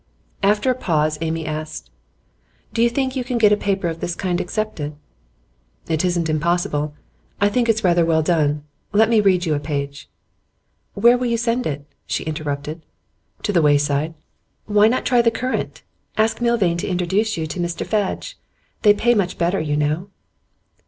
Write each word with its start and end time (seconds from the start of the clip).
After 0.41 0.71
a 0.71 0.73
pause 0.73 1.19
Amy 1.21 1.45
asked: 1.45 1.91
'Do 2.73 2.81
you 2.81 2.89
think 2.89 3.15
you 3.15 3.23
can 3.23 3.37
get 3.37 3.51
a 3.51 3.55
paper 3.55 3.87
of 3.87 3.99
this 3.99 4.15
kind 4.15 4.41
accepted?' 4.41 4.95
'It 5.87 6.03
isn't 6.03 6.27
impossible. 6.27 6.95
I 7.39 7.49
think 7.49 7.69
it's 7.69 7.83
rather 7.83 8.03
well 8.03 8.23
done. 8.23 8.63
Let 8.93 9.09
me 9.09 9.21
read 9.21 9.45
you 9.45 9.53
a 9.53 9.59
page' 9.59 10.09
'Where 10.95 11.19
will 11.19 11.27
you 11.27 11.37
send 11.37 11.67
it?' 11.67 11.85
she 12.07 12.23
interrupted. 12.23 12.81
'To 13.43 13.53
The 13.53 13.61
Wayside.' 13.61 14.15
'Why 14.65 14.87
not 14.87 15.05
try 15.05 15.21
The 15.21 15.29
Current? 15.29 15.83
Ask 16.17 16.41
Milvain 16.41 16.77
to 16.77 16.87
introduce 16.87 17.37
you 17.37 17.45
to 17.45 17.59
Mr 17.59 17.85
Fadge. 17.85 18.39
They 18.81 18.95
pay 18.95 19.13
much 19.13 19.37
better, 19.37 19.59
you 19.59 19.77
know. 19.77 20.09